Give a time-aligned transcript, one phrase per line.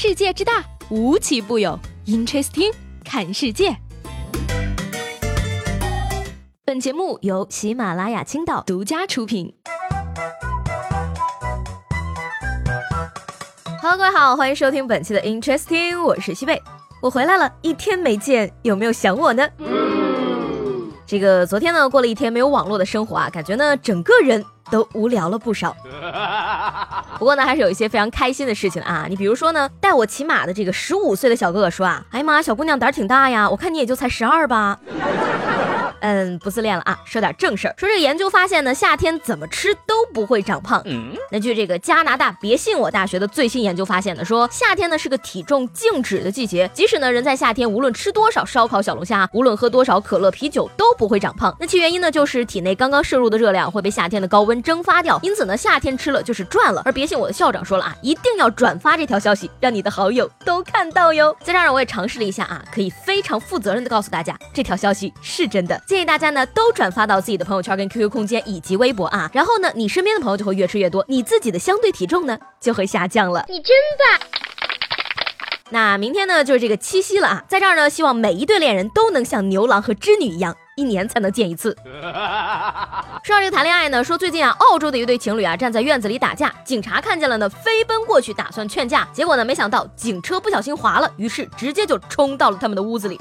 [0.00, 1.76] 世界之大，无奇不有。
[2.06, 2.72] Interesting，
[3.04, 3.76] 看世界。
[6.64, 9.52] 本节目由喜马拉雅青岛独家出品。
[13.82, 16.62] Hello，各位好，欢迎收听本期的 Interesting，我是西贝，
[17.02, 19.48] 我回来了，一天没见，有没有想我呢？
[21.08, 25.74] 这个昨天呢，过了一天没有网络的生活啊，感觉呢，整个人都无聊了不少。
[27.18, 29.06] 不过呢，还是有一些非常开心的事情啊。
[29.08, 34.78] 你比如说呢，带我骑马的这个十五岁的小哥哥说啊，哎呀妈，小姑娘胆儿挺大呀，我看你也就才十二吧。
[36.00, 36.98] 嗯，不自恋了啊！
[37.04, 40.82] 说点正事儿，说这个研究发现呢，夏天怎么吃都不会长胖。
[40.84, 51.54] 嗯那据这个加拿大别信我大学的最新研究发现呢，说夏天呢是个体重静止的季节，即使呢人在夏天无论吃多少烧烤小龙虾，无论喝多少可乐啤酒都不会长胖。
[51.60, 56.82] 那其原因呢就是体内刚刚摄入的热量会被夏天的高温蒸发掉，因此呢夏天吃了就是赚了。
[56.84, 61.36] 而别信我的校长说了啊，一定要转发这条消息，让你的好友都看到哟。
[61.42, 65.80] 在这儿我也尝试了一下啊，可以非常负责任的告诉大家，这条消息是真的。
[65.88, 73.42] 建议大家呢都转发到自己的朋友圈、跟 QQ 空间以及微博啊，然后呢，你身边的朋友就会越吃越多，你自己的相对体重呢就会下降了。
[73.48, 74.28] 你真棒！
[75.70, 81.74] 那明天呢就是这个七夕了啊，在这儿呢，希望每一对恋人都能像牛郎和织女一样，一年才能见一次。
[83.24, 93.18] 说到这个谈恋爱呢，说最近啊，澳洲的一对情侣啊站在院子里打架，警察看见了呢，飞奔过去打算劝架，结果呢，没想到警车不小心滑了，于是直接就冲到了他们的屋子里。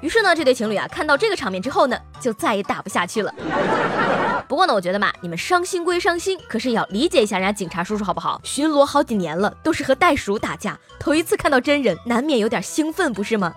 [0.00, 3.32] 于是呢，这对情侣啊，看到这个场面之后呢，就再也打不下去了。
[4.48, 8.40] 不过呢，我觉得嘛，你们伤心归伤心，可是也要理解一下人家警察叔叔好不好？
[8.42, 13.54] 巡逻好几年了，都是和袋鼠打架，头一次看到真人，难免有点兴奋，不是吗？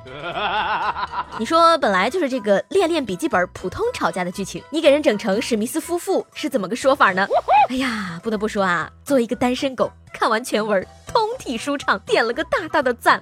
[1.40, 7.28] 你说本来就是这个《恋恋笔记本》普通吵架的剧情，你给人整成史密斯夫妇，是怎么个说法呢？
[7.70, 13.20] 哎呀，不得不说啊，作为一个单身狗，看完全文，通体舒畅，点了个大大的赞。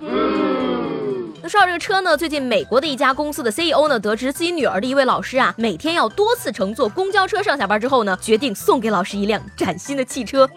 [1.43, 10.47] 那说到这个车呢，最近美国的一家公司的 CEO 呢，得知自己女儿的一位老师啊，每天要多次乘坐公交车上下班之后呢，决定送给老师一辆崭新的汽车，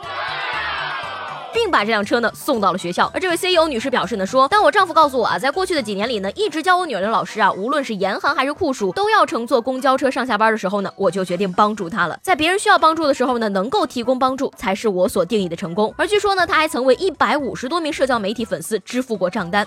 [1.54, 3.10] 并把这辆车呢送到了学校。
[3.14, 12.18] 而这位 CEO 女士表示呢，说当我丈夫告诉我啊，在过去的几年里呢，一直教我女儿的老师啊，无论是严寒还是酷暑，都要乘坐公交车上下班的时候呢，我就决定帮助他了。
[12.22, 15.94] 在别人需要帮助的时候呢，能够提供帮助，才是我所定义的成功。
[15.96, 19.66] 而据说呢，他还曾为一百五十多名社交媒体粉丝支付过账单。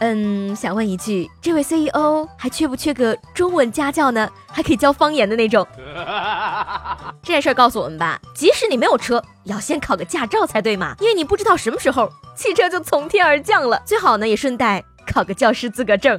[0.00, 4.30] 嗯，想问一句，这位 CEO 还缺不缺个中文家教呢？
[4.46, 5.66] 还可以教方言的那种。
[7.22, 13.82] 这件事告诉我们吧，即使你没有车，要先考个驾照才对嘛，因为你不知道什么时候汽车就从天而降了。
[13.84, 16.18] 最好呢，也顺带考个教师资格证。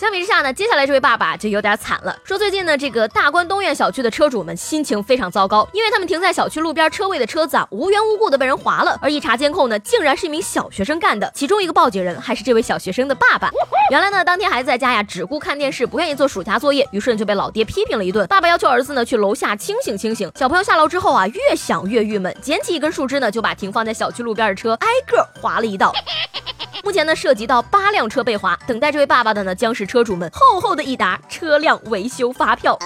[0.00, 2.16] 相比之下呢，接下来这位爸爸就有点惨了。
[2.24, 8.98] 说最近呢，这个大关东苑小区的车主们心情非常糟糕，因为他们停在小区路边车位的车子啊，无缘无故的被人划了。
[9.02, 13.50] 而一查监控呢，竟然是一名小学生干的，其中一个报警人还是这位小学生的爸爸。
[13.90, 18.26] 原来呢，当天孩子在家呀，只顾看电视，不愿意做暑假作业，于是就被老爹批评了一顿。
[18.26, 20.32] 爸爸要求儿子呢去楼下清醒清醒。
[20.34, 25.92] 小朋友下楼之后啊，越想越郁闷，捡起一根树枝呢，就把停放在小区路边的车挨个划了一道。
[26.90, 32.76] 目前呢，涉及到八辆车被划，等待这位爸爸的呢，将是车主们厚厚的一沓车辆维修发票。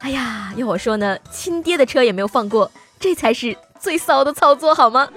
[0.00, 5.08] 哎呀，要我说呢，亲爹的车也没有放过，这才是最骚的操作，好吗？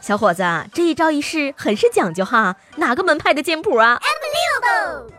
[0.00, 3.98] 小伙子，这一招一式很是讲究哈，哪个门派的剑谱啊？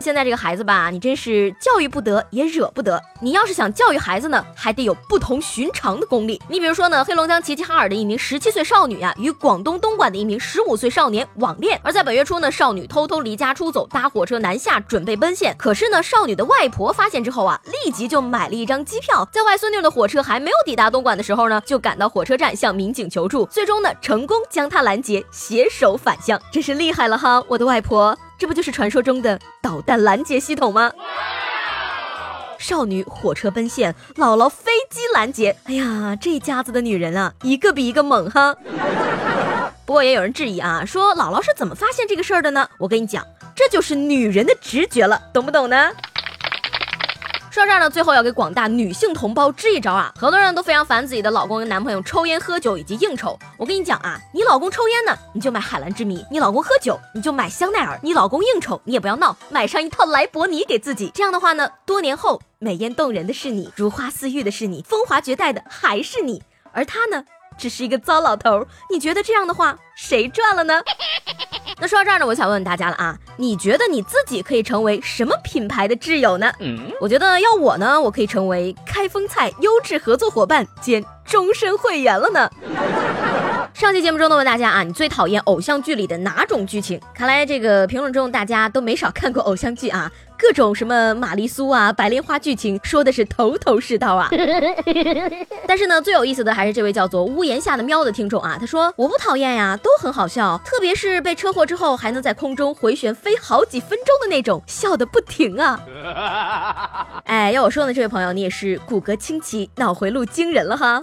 [0.00, 3.00] 现在这个孩子吧，你真是教育不得也惹不得。
[3.22, 6.40] 你要是想教育孩子呢，还得有不同寻常的功力。
[6.48, 11.80] 你比如说呢，黑龙江齐齐哈尔的一名十七岁少女啊，与广东东莞的一名十五岁少年网恋。
[11.82, 15.54] 而在本月初呢，少女偷偷离家出走，搭火车南下，准备奔现。
[15.58, 26.38] 可是呢，少女的外婆发现之后啊，立即就买了一张机票，在外孙女的火车还没有抵达东莞的时候呢，就赶到火车站向民警求助，最终呢，成功将她拦截，携手返乡。
[26.52, 28.16] 真是厉害了哈，我的外婆。
[28.38, 30.92] 这不就是传说中的导弹拦截系统吗？
[32.58, 35.54] 少女火车奔现，姥姥飞机拦截。
[35.64, 38.56] 哎呀，这家子的女人啊，一个比一个猛哈。
[39.84, 42.66] 不过也有人质疑啊，说姥姥是怎么发现这个事儿的呢？
[42.78, 43.22] 我跟你讲，
[43.54, 45.90] 这就是女人的直觉了，懂不懂呢？
[47.54, 50.12] 说到这儿呢，最后要给广大女性同胞支一招啊！
[50.18, 53.38] 很多人都非常烦自己的老公跟男朋友抽烟、喝酒以及应酬。
[53.56, 61.12] 我跟你讲啊，你老公抽烟呢，你就买海蓝之谜；你老公喝酒，你就买香奈儿；你老公应酬，你也不要闹，买上一套莱博尼给自己。
[61.14, 66.42] 这样的话呢，多年后美艳动人的是你，如花似玉的是你，风华绝代的还是你，
[66.72, 67.24] 而他呢，
[67.56, 68.66] 只是一个糟老头。
[68.90, 70.82] 你觉得这样的话，谁赚了呢？
[71.80, 76.52] 那说到这儿呢，我想问问大家了啊，你觉得你自己可以成为什么品牌的挚友呢？
[77.00, 82.50] 我觉得要我呢，我可以成为开封菜优质合作伙伴兼终身会员了呢。
[83.74, 87.00] 上期节目中呢问大家啊，你最讨厌偶像剧里的哪种剧情？
[87.12, 90.10] 看来这个评论中大家都没少看过偶像剧啊。
[90.36, 94.28] 各种什么玛丽苏啊、白莲花剧情，说的是头头是道啊。
[95.66, 105.80] 但是呢，最有意思的还是这位叫做屋檐下的喵的听众啊，他说我不讨厌呀，都很好笑，特别是被车祸之后还能在空中回旋飞好几分钟的那种，笑的不停啊。
[107.24, 111.02] 哎，要我说呢，这位朋友你也是骨骼清奇，脑回路惊人了哈。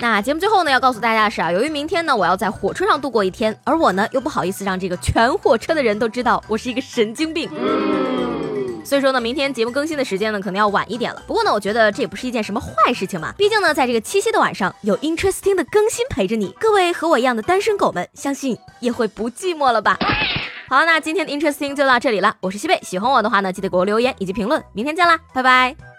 [0.00, 7.50] 那节目最后呢，要告诉大家的是啊，由于明天呢我要在火车上度过一天，而我呢又不好意思让这个全火车的人都知道我是一个神经病，
[8.82, 11.22] 所以说呢，明天节目更新的时间呢可能要晚一点了。
[11.26, 19.98] 不过呢，我觉得这也不是一件什么坏事情嘛，毕竟呢，在这个七夕的晚上有 interesting 的更新陪着你，各位和我一样的单身狗们，相信也会不寂寞了吧。
[20.70, 25.89] 好，那今天的 interesting 就到这里了，我是西贝，喜欢我的话呢，记得给我留言以及评论，明天见啦，拜拜。